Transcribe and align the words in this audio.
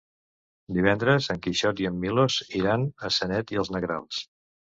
Divendres 0.77 1.27
en 1.33 1.41
Quixot 1.47 1.83
i 1.83 1.85
en 1.89 1.99
Milos 2.05 2.37
iran 2.61 2.87
a 3.09 3.11
Sanet 3.19 3.57
i 3.57 3.59
els 3.65 3.73
Negrals. 3.77 4.27